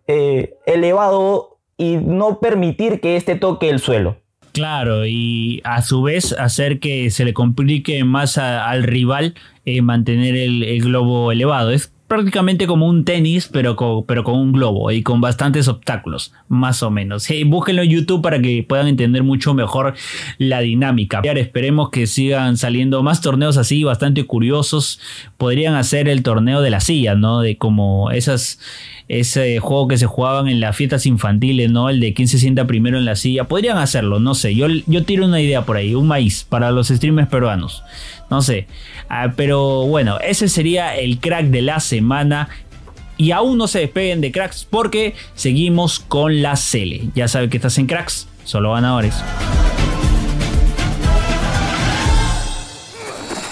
eh, 0.06 0.54
elevado 0.66 1.58
y 1.76 1.96
no 1.96 2.40
permitir 2.40 3.00
que 3.00 3.16
éste 3.16 3.36
toque 3.36 3.70
el 3.70 3.78
suelo. 3.78 4.16
Claro, 4.52 5.06
y 5.06 5.60
a 5.64 5.82
su 5.82 6.02
vez 6.02 6.32
hacer 6.32 6.80
que 6.80 7.10
se 7.10 7.24
le 7.24 7.32
complique 7.32 8.02
más 8.02 8.36
al 8.36 8.82
rival 8.82 9.34
eh, 9.64 9.80
mantener 9.80 10.34
el, 10.34 10.64
el, 10.64 10.82
globo 10.82 11.30
elevado. 11.30 11.70
Es 11.70 11.92
prácticamente 12.10 12.66
como 12.66 12.88
un 12.88 13.04
tenis, 13.04 13.46
pero 13.46 13.76
con, 13.76 14.04
pero 14.04 14.24
con 14.24 14.34
un 14.34 14.50
globo 14.50 14.90
y 14.90 15.04
con 15.04 15.20
bastantes 15.20 15.68
obstáculos, 15.68 16.32
más 16.48 16.82
o 16.82 16.90
menos. 16.90 17.28
búsquenlo 17.46 17.82
en 17.82 17.90
YouTube 17.90 18.20
para 18.20 18.42
que 18.42 18.64
puedan 18.68 18.88
entender 18.88 19.22
mucho 19.22 19.54
mejor 19.54 19.94
la 20.36 20.58
dinámica. 20.58 21.20
Esperemos 21.20 21.90
que 21.90 22.08
sigan 22.08 22.56
saliendo 22.56 23.04
más 23.04 23.20
torneos 23.20 23.56
así, 23.56 23.84
bastante 23.84 24.24
curiosos. 24.24 24.98
Podrían 25.36 25.76
hacer 25.76 26.08
el 26.08 26.24
torneo 26.24 26.62
de 26.62 26.70
la 26.70 26.80
silla, 26.80 27.14
¿no? 27.14 27.42
De 27.42 27.56
como 27.56 28.10
esas 28.10 28.58
ese 29.06 29.58
juego 29.58 29.88
que 29.88 29.98
se 29.98 30.06
jugaban 30.06 30.46
en 30.46 30.60
las 30.60 30.76
fiestas 30.76 31.04
infantiles, 31.04 31.70
¿no? 31.70 31.90
El 31.90 31.98
de 31.98 32.14
quién 32.14 32.28
se 32.28 32.38
sienta 32.38 32.66
primero 32.66 32.96
en 32.96 33.04
la 33.04 33.16
silla. 33.16 33.48
Podrían 33.48 33.78
hacerlo, 33.78 34.20
no 34.20 34.34
sé. 34.34 34.54
Yo, 34.54 34.68
yo 34.68 35.04
tiro 35.04 35.26
una 35.26 35.40
idea 35.40 35.64
por 35.64 35.76
ahí, 35.76 35.96
un 35.96 36.06
maíz 36.06 36.44
para 36.48 36.70
los 36.70 36.88
streamers 36.88 37.28
peruanos. 37.28 37.82
No 38.30 38.42
sé. 38.42 38.66
Ah, 39.08 39.32
pero 39.36 39.86
bueno, 39.86 40.18
ese 40.20 40.48
sería 40.48 40.96
el 40.96 41.18
crack 41.18 41.46
de 41.46 41.62
la 41.62 41.80
semana. 41.80 42.48
Y 43.16 43.32
aún 43.32 43.58
no 43.58 43.68
se 43.68 43.80
despeguen 43.80 44.22
de 44.22 44.32
cracks 44.32 44.66
porque 44.68 45.14
seguimos 45.34 46.00
con 46.00 46.40
la 46.40 46.56
Cele. 46.56 47.08
Ya 47.14 47.28
saben 47.28 47.50
que 47.50 47.58
estás 47.58 47.76
en 47.76 47.86
cracks, 47.86 48.28
solo 48.44 48.72
ganadores. 48.72 49.14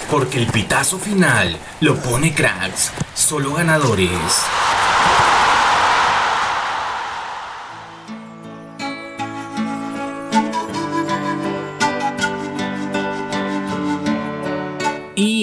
Porque 0.09 0.39
el 0.39 0.47
pitazo 0.47 0.97
final 0.97 1.55
lo 1.81 1.95
pone 1.97 2.33
cracks, 2.33 2.91
solo 3.13 3.53
ganadores. 3.53 4.09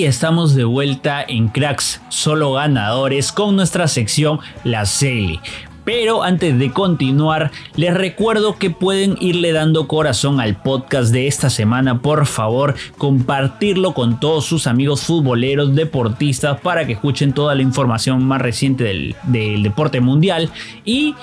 Estamos 0.06 0.54
de 0.54 0.64
vuelta 0.64 1.24
en 1.26 1.48
Cracks 1.48 2.00
Solo 2.08 2.52
Ganadores 2.52 3.32
con 3.32 3.56
nuestra 3.56 3.88
sección 3.88 4.38
La 4.62 4.86
Cele. 4.86 5.40
Pero 5.84 6.22
antes 6.22 6.58
de 6.58 6.72
continuar, 6.72 7.50
les 7.76 7.94
recuerdo 7.94 8.56
que 8.56 8.70
pueden 8.70 9.16
irle 9.20 9.52
dando 9.52 9.86
corazón 9.86 10.40
al 10.40 10.60
podcast 10.60 11.12
de 11.12 11.26
esta 11.26 11.50
semana. 11.50 12.02
Por 12.02 12.26
favor, 12.26 12.74
compartirlo 12.98 13.94
con 13.94 14.18
todos 14.18 14.44
sus 14.44 14.66
amigos 14.66 15.02
futboleros, 15.02 15.74
deportistas, 15.74 16.60
para 16.60 16.86
que 16.86 16.94
escuchen 16.94 17.32
toda 17.32 17.54
la 17.54 17.62
información 17.62 18.24
más 18.24 18.40
reciente 18.40 18.84
del, 18.84 19.16
del 19.24 19.62
deporte 19.62 20.00
mundial. 20.00 20.50
Y 20.84 21.14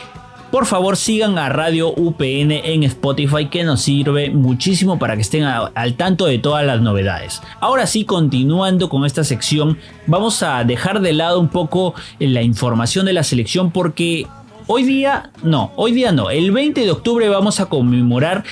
por 0.53 0.67
favor 0.67 0.97
sigan 0.97 1.39
a 1.39 1.49
Radio 1.49 1.89
UPN 1.89 2.51
en 2.51 2.83
Spotify 2.83 3.47
que 3.47 3.63
nos 3.63 3.81
sirve 3.81 4.29
muchísimo 4.29 4.99
para 4.99 5.15
que 5.15 5.23
estén 5.23 5.45
al 5.45 5.95
tanto 5.95 6.27
de 6.27 6.37
todas 6.37 6.63
las 6.63 6.79
novedades. 6.79 7.41
Ahora 7.59 7.87
sí, 7.87 8.05
continuando 8.05 8.87
con 8.87 9.03
esta 9.03 9.23
sección, 9.23 9.79
vamos 10.05 10.43
a 10.43 10.63
dejar 10.63 11.01
de 11.01 11.11
lado 11.11 11.39
un 11.39 11.47
poco 11.49 11.95
la 12.19 12.43
información 12.43 13.07
de 13.07 13.13
la 13.13 13.23
selección 13.23 13.71
porque 13.71 14.27
hoy 14.67 14.83
día, 14.83 15.31
no, 15.41 15.71
hoy 15.75 15.91
día 15.91 16.11
no, 16.11 16.29
el 16.29 16.51
20 16.51 16.81
de 16.81 16.91
octubre 16.91 17.29
vamos 17.29 17.59
a 17.59 17.65
conmemorar 17.65 18.43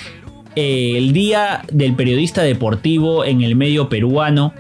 eh, 0.56 0.96
el 0.98 1.14
Día 1.14 1.62
del 1.72 1.94
Periodista 1.94 2.42
Deportivo 2.42 3.26
en 3.26 3.42
el 3.44 3.56
medio 3.56 3.90
peruano 3.90 4.56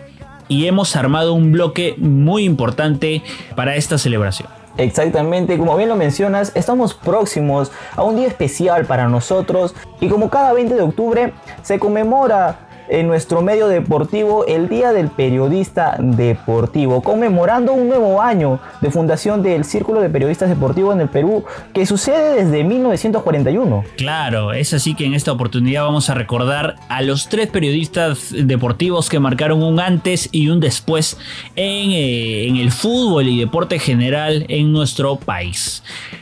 y 0.47 0.67
hemos 0.67 0.95
armado 0.95 1.33
un 1.33 1.51
bloque 1.51 1.95
muy 1.97 2.43
importante 2.43 3.23
para 3.55 3.77
esta 3.77 3.97
celebración. 3.97 4.60
Exactamente, 4.77 5.57
como 5.57 5.75
bien 5.75 5.89
lo 5.89 5.95
mencionas, 5.95 6.51
estamos 6.55 6.93
próximos 6.93 7.71
a 7.95 8.03
un 8.03 8.15
día 8.15 8.27
especial 8.27 8.85
para 8.85 9.07
nosotros 9.09 9.75
y 9.99 10.07
como 10.07 10.29
cada 10.29 10.53
20 10.53 10.75
de 10.75 10.81
octubre 10.81 11.33
se 11.61 11.77
conmemora 11.77 12.70
en 12.91 13.07
nuestro 13.07 13.41
medio 13.41 13.69
deportivo 13.69 14.45
el 14.45 14.67
Día 14.67 14.91
del 14.91 15.07
Periodista 15.07 15.95
Deportivo, 15.97 17.01
conmemorando 17.01 17.71
un 17.73 17.87
nuevo 17.87 18.21
año 18.21 18.59
de 18.81 18.91
fundación 18.91 19.41
del 19.41 19.63
Círculo 19.63 20.01
de 20.01 20.09
Periodistas 20.09 20.49
Deportivos 20.49 20.93
en 20.93 21.01
el 21.01 21.09
Perú, 21.09 21.45
que 21.73 21.85
sucede 21.85 22.43
desde 22.43 22.63
1941. 22.65 23.83
Claro, 23.95 24.51
es 24.51 24.73
así 24.73 24.93
que 24.93 25.05
en 25.05 25.13
esta 25.13 25.31
oportunidad 25.31 25.83
vamos 25.83 26.09
a 26.09 26.15
recordar 26.15 26.75
a 26.89 27.01
los 27.01 27.29
tres 27.29 27.47
periodistas 27.47 28.33
deportivos 28.37 29.09
que 29.09 29.19
marcaron 29.19 29.63
un 29.63 29.79
antes 29.79 30.27
y 30.33 30.49
un 30.49 30.59
después 30.59 31.17
en, 31.55 31.91
eh, 31.91 32.47
en 32.47 32.57
el 32.57 32.71
fútbol 32.71 33.27
y 33.27 33.39
deporte 33.39 33.79
general 33.79 34.45
en 34.49 34.73
nuestro 34.73 35.15
país. 35.15 35.81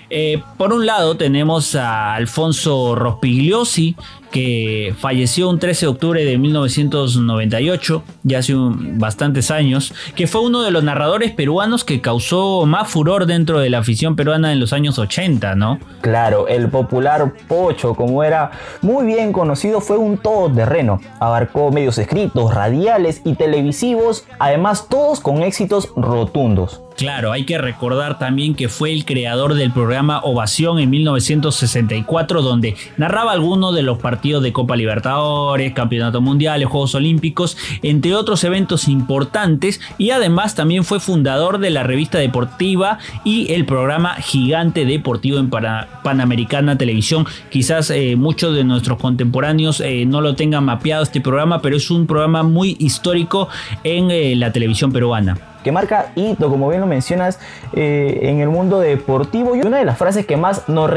Eh, 0.10 0.42
por 0.58 0.74
un 0.74 0.86
lado 0.86 1.18
tenemos 1.18 1.75
a 1.75 2.16
Alfonso 2.16 2.96
Rospigliosi, 2.96 3.96
que 4.32 4.94
falleció 4.98 5.50
un 5.50 5.60
13 5.60 5.86
de 5.86 5.89
octubre 5.92 6.25
de 6.25 6.38
1998, 6.38 8.04
ya 8.24 8.39
hace 8.39 8.54
bastantes 8.56 9.51
años, 9.51 9.94
que 10.16 10.28
fue 10.28 10.42
uno 10.42 10.62
de 10.62 10.72
los 10.72 10.84
narradores 10.84 11.32
peruanos 11.32 11.84
que 11.84 12.01
causó 12.01 12.66
más 12.66 12.89
furor 12.89 13.25
dentro 13.25 13.60
de 13.60 13.70
la 13.70 13.80
afición 13.80 14.16
peruana 14.16 14.51
en 14.51 14.60
los 14.60 14.74
años 14.74 15.00
80, 15.00 15.56
¿no? 15.56 15.80
Claro, 16.01 16.48
el 16.48 16.70
popular 16.70 17.34
Pocho, 17.48 17.96
como 17.96 18.24
era 18.24 18.51
muy 18.82 19.06
bien 19.06 19.34
conocido, 19.34 19.82
fue 19.82 19.98
un 19.98 20.18
todoterreno. 20.18 21.01
Abarcó 21.20 21.72
medios 21.72 21.98
escritos, 21.98 22.54
radiales 22.54 23.22
y 23.25 23.34
televisivos, 23.34 24.25
además 24.38 24.88
todos 24.89 25.20
con 25.20 25.44
éxitos 25.44 25.89
rotundos. 25.96 26.82
Claro, 27.00 27.32
hay 27.32 27.46
que 27.46 27.58
recordar 27.58 28.20
también 28.20 28.56
que 28.56 28.68
fue 28.68 28.91
el 28.91 29.06
creador 29.06 29.53
del 29.53 29.72
programa 29.72 30.20
Ovación 30.22 30.79
en 30.79 30.89
1964, 30.89 32.41
donde 32.41 32.75
narraba 32.98 33.32
algunos 33.32 33.74
de 33.74 33.84
los 33.84 34.00
partidos 34.00 34.44
de 34.44 34.51
Copa 34.51 34.75
Libertadores, 34.75 35.72
Campeonato 35.72 36.20
Mundial, 36.20 36.65
Juegos 36.65 36.96
Olímpicos, 36.96 37.56
entre 37.84 38.15
otros 38.15 38.44
eventos 38.44 38.89
importantes, 38.89 39.79
y 39.98 40.10
además 40.10 40.56
también 40.56 40.84
fue 40.84 41.00
fundador 41.00 41.60
de 41.60 41.70
la 41.70 41.84
revista 41.84 42.18
deportiva 42.18 42.98
y 43.24 43.53
el 43.53 43.65
programa 43.65 44.15
Gigante 44.15 44.84
Deportivo 44.84 45.39
en 45.39 45.50
Panamericana 45.50 46.77
Televisión. 46.77 47.25
Quizás 47.50 47.91
eh, 47.91 48.18
muchos 48.18 48.53
de 48.53 48.65
nuestros 48.65 49.00
contemporáneos 49.00 49.79
eh, 49.79 50.03
no 50.06 50.20
lo 50.20 50.36
tengan 50.36 50.65
mapeado 50.65 51.03
este 51.03 51.22
programa, 51.22 51.62
pero 51.62 51.77
es 51.77 51.89
un 51.91 52.08
programa 52.08 52.44
muy 52.44 52.75
histórico 52.77 53.48
en 53.86 54.12
eh, 54.12 54.36
la 54.36 54.51
televisión 54.51 54.91
peruana. 54.91 55.49
Que 55.63 55.72
marca 55.72 56.12
hito, 56.16 56.50
como 56.50 56.70
bien 56.70 56.82
lo 56.82 56.88
mencionas, 56.88 57.39
eh, 57.74 58.20
en 58.24 58.39
el 58.39 58.50
mundo 58.50 58.80
deportivo. 58.80 59.56
Y 59.56 59.62
una 59.62 59.78
de 59.78 59.86
las 59.86 59.98
frases 59.98 60.25
que 60.25 60.38
más 60.38 60.68
nos, 60.68 60.89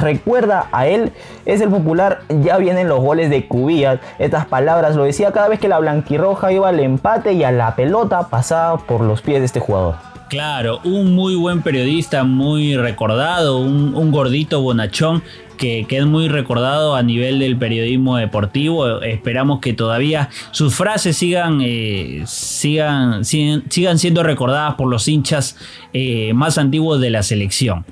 recuerda 0.00 0.68
a 0.72 0.86
él 0.86 1.12
es 1.44 1.60
el 1.60 1.68
popular 1.68 2.20
ya 2.28 2.56
vienen 2.58 2.88
los 2.88 3.00
goles 3.00 3.30
de 3.30 3.46
Cubillas. 3.46 4.00
Estas 4.18 4.46
palabras 4.46 4.96
lo 4.96 5.04
decía 5.04 5.32
cada 5.32 5.48
vez 5.48 5.58
que 5.60 5.68
la 5.68 5.78
blanquirroja 5.78 6.52
iba 6.52 6.68
al 6.68 6.80
empate 6.80 7.32
y 7.32 7.44
a 7.44 7.52
la 7.52 7.74
pelota 7.74 8.28
pasaba 8.28 8.78
por 8.78 9.00
los 9.00 9.22
pies 9.22 9.40
de 9.40 9.46
este 9.46 9.60
jugador. 9.60 10.12
Claro, 10.32 10.80
un 10.84 11.14
muy 11.14 11.34
buen 11.34 11.60
periodista, 11.60 12.24
muy 12.24 12.74
recordado, 12.74 13.58
un, 13.58 14.10
gordito 14.10 14.62
bonachón 14.62 15.22
que, 15.56 15.86
es 15.88 16.06
muy 16.06 16.28
recordado 16.28 16.94
a 16.94 17.02
nivel 17.02 17.38
del 17.38 17.56
periodismo 17.56 18.16
deportivo. 18.16 19.00
Esperamos 19.02 19.60
que 19.60 19.72
todavía 19.72 20.28
sus 20.50 20.74
frases 20.74 21.16
sigan, 21.16 21.60
eh, 21.62 22.22
sigan, 22.26 23.24
sigan, 23.24 23.98
siendo 23.98 24.22
recordadas 24.22 24.74
por 24.74 24.88
los 24.88 25.08
hinchas 25.08 25.56
eh, 25.92 26.32
más 26.34 26.58
antiguos 26.58 27.00
de 27.00 27.10
la 27.10 27.22
selección. 27.22 27.84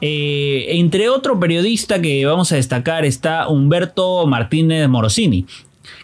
Eh, 0.00 0.66
entre 0.76 1.08
otro 1.08 1.40
periodista 1.40 2.02
que 2.02 2.26
vamos 2.26 2.52
a 2.52 2.56
destacar 2.56 3.06
está 3.06 3.48
Humberto 3.48 4.26
Martínez 4.26 4.88
Morosini, 4.88 5.46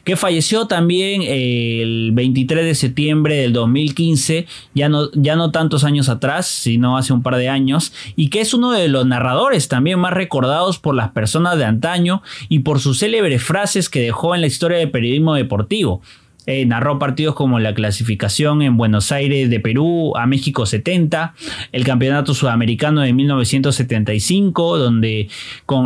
que 0.05 0.17
falleció 0.17 0.67
también 0.67 1.23
el 1.23 2.11
23 2.13 2.65
de 2.65 2.75
septiembre 2.75 3.37
del 3.37 3.53
2015, 3.53 4.47
ya 4.75 4.89
no, 4.89 5.11
ya 5.13 5.37
no 5.37 5.51
tantos 5.51 5.85
años 5.85 6.09
atrás, 6.09 6.47
sino 6.47 6.97
hace 6.97 7.13
un 7.13 7.23
par 7.23 7.37
de 7.37 7.49
años, 7.49 7.93
y 8.17 8.29
que 8.29 8.41
es 8.41 8.55
uno 8.55 8.73
de 8.73 8.89
los 8.89 9.07
narradores 9.07 9.69
también 9.69 9.99
más 9.99 10.13
recordados 10.13 10.79
por 10.79 10.95
las 10.95 11.11
personas 11.11 11.59
de 11.59 11.65
antaño 11.65 12.23
y 12.49 12.61
por 12.61 12.81
sus 12.81 12.99
célebres 12.99 13.43
frases 13.43 13.89
que 13.89 14.01
dejó 14.01 14.35
en 14.35 14.41
la 14.41 14.47
historia 14.47 14.79
del 14.79 14.91
periodismo 14.91 15.35
deportivo. 15.35 16.03
Eh, 16.47 16.67
narró 16.67 16.99
partidos 16.99 17.37
como 17.37 17.61
la 17.61 17.73
clasificación 17.73 18.63
en 18.63 18.77
Buenos 18.77 19.13
Aires 19.13 19.49
de 19.49 19.61
Perú 19.61 20.17
a 20.17 20.27
México 20.27 20.67
70, 20.67 21.35
el 21.71 21.85
campeonato 21.85 22.35
sudamericano 22.35 23.03
de 23.03 23.13
1975, 23.13 24.77
donde 24.77 25.29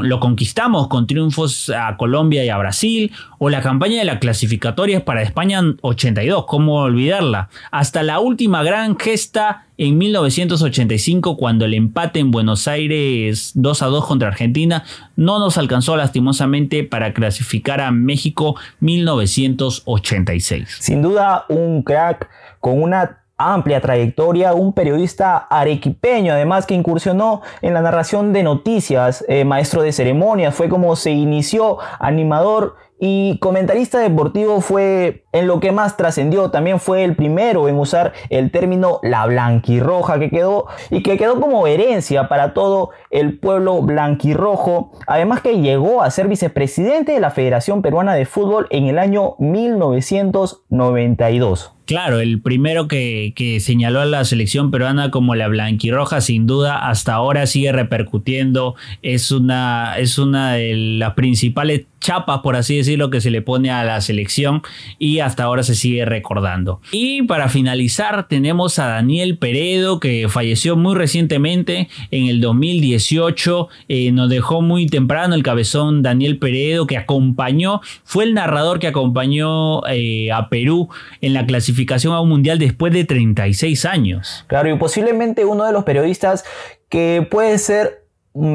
lo 0.02 0.18
conquistamos 0.18 0.88
con 0.88 1.06
triunfos 1.06 1.68
a 1.68 1.96
Colombia 1.98 2.42
y 2.42 2.48
a 2.48 2.56
Brasil, 2.56 3.12
o 3.38 3.50
la 3.50 3.60
campaña 3.60 3.98
de 3.98 4.06
las 4.06 4.18
clasificatorias 4.18 5.02
para 5.02 5.22
España 5.22 5.60
82, 5.82 6.46
cómo 6.46 6.76
olvidarla, 6.76 7.50
hasta 7.70 8.02
la 8.02 8.18
última 8.20 8.62
gran 8.62 8.98
gesta 8.98 9.65
en 9.78 9.98
1985 9.98 11.36
cuando 11.36 11.64
el 11.64 11.74
empate 11.74 12.20
en 12.20 12.30
Buenos 12.30 12.68
Aires 12.68 13.52
2 13.54 13.82
a 13.82 13.86
2 13.86 14.06
contra 14.06 14.28
Argentina 14.28 14.84
no 15.16 15.38
nos 15.38 15.58
alcanzó 15.58 15.96
lastimosamente 15.96 16.84
para 16.84 17.12
clasificar 17.12 17.80
a 17.80 17.90
México 17.90 18.56
1986. 18.80 20.78
Sin 20.80 21.02
duda 21.02 21.44
un 21.48 21.82
crack 21.82 22.28
con 22.60 22.82
una 22.82 23.18
amplia 23.38 23.80
trayectoria, 23.80 24.54
un 24.54 24.72
periodista 24.72 25.36
arequipeño, 25.36 26.32
además 26.32 26.64
que 26.64 26.74
incursionó 26.74 27.42
en 27.60 27.74
la 27.74 27.82
narración 27.82 28.32
de 28.32 28.42
noticias, 28.42 29.24
eh, 29.28 29.44
maestro 29.44 29.82
de 29.82 29.92
ceremonias, 29.92 30.54
fue 30.54 30.70
como 30.70 30.96
se 30.96 31.10
inició, 31.10 31.76
animador 31.98 32.76
y 32.98 33.38
comentarista 33.38 33.98
deportivo 33.98 34.60
fue 34.60 35.24
en 35.32 35.46
lo 35.46 35.60
que 35.60 35.72
más 35.72 35.96
trascendió. 35.96 36.50
También 36.50 36.80
fue 36.80 37.04
el 37.04 37.14
primero 37.14 37.68
en 37.68 37.76
usar 37.76 38.12
el 38.30 38.50
término 38.50 38.98
la 39.02 39.26
blanquirroja 39.26 40.18
que 40.18 40.30
quedó 40.30 40.66
y 40.90 41.02
que 41.02 41.18
quedó 41.18 41.38
como 41.40 41.66
herencia 41.66 42.28
para 42.28 42.54
todo 42.54 42.90
el 43.10 43.38
pueblo 43.38 43.82
blanquirrojo. 43.82 44.92
Además 45.06 45.42
que 45.42 45.60
llegó 45.60 46.02
a 46.02 46.10
ser 46.10 46.28
vicepresidente 46.28 47.12
de 47.12 47.20
la 47.20 47.30
Federación 47.30 47.82
Peruana 47.82 48.14
de 48.14 48.24
Fútbol 48.24 48.66
en 48.70 48.86
el 48.86 48.98
año 48.98 49.34
1992. 49.38 51.76
Claro, 51.86 52.18
el 52.18 52.42
primero 52.42 52.88
que, 52.88 53.32
que, 53.36 53.60
señaló 53.60 54.00
a 54.00 54.06
la 54.06 54.24
selección 54.24 54.72
peruana 54.72 55.12
como 55.12 55.36
la 55.36 55.46
blanquirroja, 55.46 56.20
sin 56.20 56.48
duda, 56.48 56.88
hasta 56.88 57.14
ahora 57.14 57.46
sigue 57.46 57.70
repercutiendo. 57.70 58.74
Es 59.02 59.30
una, 59.30 59.96
es 59.96 60.18
una 60.18 60.54
de 60.54 60.74
las 60.74 61.14
principales 61.14 61.86
chapas, 62.00 62.40
por 62.40 62.56
así 62.56 62.76
decirlo, 62.76 62.85
que 63.10 63.20
se 63.20 63.30
le 63.30 63.42
pone 63.42 63.70
a 63.70 63.84
la 63.84 64.00
selección 64.00 64.62
y 64.98 65.20
hasta 65.20 65.44
ahora 65.44 65.62
se 65.62 65.74
sigue 65.74 66.04
recordando. 66.04 66.80
Y 66.92 67.22
para 67.22 67.48
finalizar, 67.48 68.28
tenemos 68.28 68.78
a 68.78 68.86
Daniel 68.86 69.38
Peredo, 69.38 70.00
que 70.00 70.28
falleció 70.28 70.76
muy 70.76 70.94
recientemente 70.94 71.88
en 72.10 72.26
el 72.26 72.40
2018. 72.40 73.68
Eh, 73.88 74.12
nos 74.12 74.30
dejó 74.30 74.62
muy 74.62 74.86
temprano 74.86 75.34
el 75.34 75.42
cabezón 75.42 76.02
Daniel 76.02 76.38
Peredo, 76.38 76.86
que 76.86 76.96
acompañó, 76.96 77.80
fue 78.04 78.24
el 78.24 78.34
narrador 78.34 78.78
que 78.78 78.86
acompañó 78.86 79.86
eh, 79.86 80.30
a 80.32 80.48
Perú 80.48 80.88
en 81.20 81.34
la 81.34 81.46
clasificación 81.46 82.12
a 82.14 82.20
un 82.20 82.28
mundial 82.28 82.58
después 82.58 82.92
de 82.92 83.04
36 83.04 83.84
años. 83.84 84.44
Claro, 84.46 84.70
y 84.70 84.78
posiblemente 84.78 85.44
uno 85.44 85.64
de 85.64 85.72
los 85.72 85.84
periodistas 85.84 86.44
que 86.88 87.26
puede 87.28 87.58
ser 87.58 88.05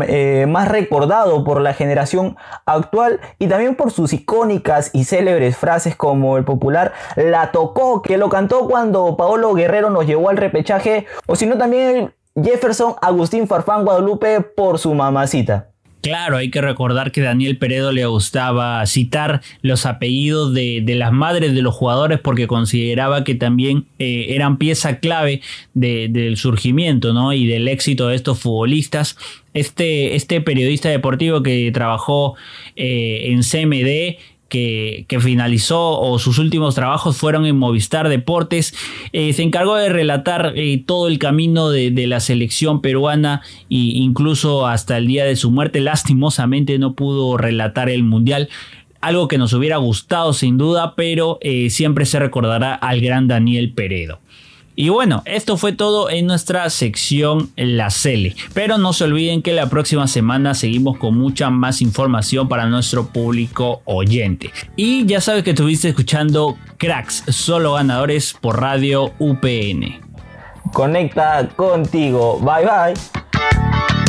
eh, 0.08 0.46
más 0.48 0.67
recordado 0.67 1.44
por 1.44 1.62
la 1.62 1.74
generación 1.74 2.38
actual 2.65 3.20
y 3.39 3.48
también 3.48 3.76
por 3.76 3.91
sus 3.91 4.13
icónicas 4.13 4.91
y 4.94 5.06
célebres 5.06 5.58
frases 5.58 5.96
como 5.96 6.38
el 6.38 6.44
popular 6.44 6.94
La 7.15 7.52
tocó, 7.52 8.02
que 8.02 8.17
lo 8.17 8.30
cantó 8.30 8.67
cuando 8.67 9.17
Paolo 9.17 9.54
Guerrero 9.54 9.89
nos 9.89 10.06
llevó 10.06 10.30
al 10.30 10.38
repechaje, 10.38 11.06
o 11.28 11.36
si 11.36 11.46
no 11.46 11.58
también 11.58 12.13
Jefferson 12.36 12.96
Agustín 13.02 13.48
Farfán 13.48 13.84
Guadalupe 13.84 14.41
por 14.41 14.80
su 14.80 14.94
mamacita. 14.94 15.71
Claro, 16.02 16.38
hay 16.38 16.50
que 16.50 16.62
recordar 16.62 17.12
que 17.12 17.22
Daniel 17.22 17.58
Peredo 17.58 17.92
le 17.92 18.06
gustaba 18.08 18.84
citar 18.88 19.42
los 19.62 19.86
apellidos 19.86 20.52
de, 20.52 20.84
las 20.88 21.12
madres 21.12 21.54
de 21.54 21.62
los 21.62 21.76
jugadores 21.76 22.20
porque 22.20 22.48
consideraba 22.48 23.24
que 23.24 23.36
también 23.36 23.86
eh, 24.00 24.28
eran 24.30 24.58
pieza 24.58 25.00
clave 25.00 25.42
del 25.76 26.38
surgimiento 26.38 27.14
¿no? 27.14 27.34
y 27.34 27.46
del 27.46 27.68
éxito 27.68 28.08
de 28.08 28.16
estos 28.16 28.40
futbolistas. 28.40 29.16
Este, 29.54 30.16
este 30.16 30.42
periodista 30.42 30.90
deportivo 30.90 31.44
que 31.44 31.72
trabajó 31.74 32.36
eh, 32.76 33.28
en 33.32 33.42
CMD 33.42 34.18
que, 34.52 35.18
finalizó 35.22 36.00
o 36.00 36.20
sus 36.20 36.38
últimos 36.38 36.76
trabajos 36.76 37.16
fueron 37.16 37.46
en 37.46 37.58
Movistar 37.58 38.10
Deportes. 38.10 38.76
Eh, 39.14 39.32
se 39.34 39.44
encargó 39.44 39.76
de 39.76 39.90
relatar 39.90 40.54
eh, 40.56 40.84
todo 40.86 41.08
el 41.08 41.20
camino 41.20 41.70
de, 41.70 41.92
la 42.06 42.20
selección 42.20 42.82
peruana 42.82 43.42
e 43.70 43.78
incluso 43.78 44.68
hasta 44.68 44.98
el 44.98 45.08
día 45.08 45.24
de 45.24 45.38
su 45.38 45.52
muerte. 45.52 45.80
Lastimosamente 45.80 46.78
no 46.80 46.96
pudo 46.96 47.38
relatar 47.38 47.90
el 47.90 48.04
Mundial. 48.04 48.50
Algo 49.00 49.28
que 49.28 49.38
nos 49.38 49.54
hubiera 49.54 49.78
gustado 49.78 50.34
sin 50.34 50.58
duda, 50.58 50.96
pero 50.96 51.40
eh, 51.42 51.70
siempre 51.70 52.06
se 52.06 52.20
recordará 52.20 52.74
al 52.76 53.00
gran 53.00 53.28
Daniel 53.28 53.72
Peredo. 53.72 54.20
Y 54.76 54.90
bueno, 54.90 55.22
esto 55.26 55.58
fue 55.58 55.74
todo 55.74 56.10
en 56.10 56.28
nuestra 56.28 56.70
sección 56.70 57.52
La 57.56 57.90
Cele. 57.90 58.36
Pero 58.54 58.78
no 58.78 58.94
se 58.94 59.04
olviden 59.04 59.42
que 59.42 59.54
la 59.54 59.70
próxima 59.70 60.08
semana 60.08 60.54
seguimos 60.54 60.98
con 60.98 61.18
mucha 61.18 61.50
más 61.50 61.82
información 61.82 62.48
para 62.48 62.66
nuestro 62.68 63.08
público 63.08 63.82
oyente. 63.86 64.52
Y 64.76 65.06
ya 65.06 65.22
sabes 65.22 65.44
que 65.44 65.52
estuviste 65.52 65.90
escuchando 65.90 66.58
Cracks, 66.78 67.24
solo 67.28 67.74
ganadores 67.74 68.34
por 68.40 68.60
Radio 68.60 69.14
UPN. 69.20 70.02
Conecta 70.74 71.48
contigo. 71.56 72.40
Bye 72.40 72.66
bye. 72.66 74.01